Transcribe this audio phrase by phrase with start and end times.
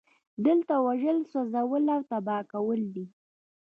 [0.45, 3.05] دلته وژل سوځول او تباه کول دي